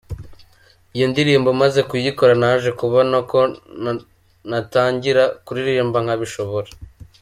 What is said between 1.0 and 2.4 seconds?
ndirimbo maze kuyikora